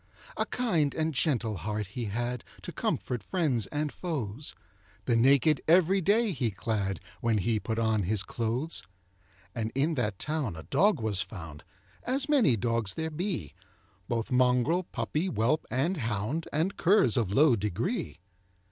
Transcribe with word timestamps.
A 0.35 0.47
kind 0.47 0.95
and 0.95 1.13
gentle 1.13 1.57
heart 1.57 1.85
he 1.85 2.05
had, 2.05 2.43
To 2.63 2.71
comfort 2.71 3.21
friends 3.21 3.67
and 3.67 3.91
foes; 3.91 4.55
The 5.05 5.15
naked 5.15 5.61
every 5.67 6.01
day 6.01 6.31
he 6.31 6.49
clad, 6.49 6.99
When 7.19 7.37
he 7.37 7.59
put 7.59 7.77
on 7.77 8.01
his 8.01 8.23
clothes. 8.23 8.81
And 9.53 9.71
in 9.75 9.93
that 9.93 10.17
town 10.17 10.55
a 10.55 10.63
dog 10.63 10.99
was 11.01 11.21
found, 11.21 11.63
As 12.01 12.27
many 12.27 12.57
dogs 12.57 12.95
there 12.95 13.11
be, 13.11 13.53
Both 14.07 14.31
mongrel, 14.31 14.85
puppy, 14.85 15.27
whelp, 15.27 15.67
and 15.69 15.97
hound, 15.97 16.47
And 16.51 16.77
curs 16.77 17.15
of 17.15 17.31
low 17.31 17.55
degree. 17.55 18.17